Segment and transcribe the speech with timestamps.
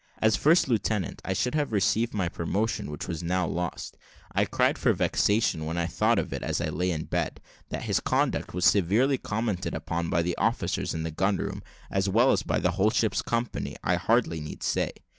[0.17, 3.97] As first lieutenant, I should have received my promotion which was now lost.
[4.33, 7.39] I cried for vexation when I thought of it as I lay in bed.
[7.69, 11.61] That his conduct was severely commented upon by the officers in the gun room,
[11.91, 14.91] as well as by the whole ship's company, I hardly need say.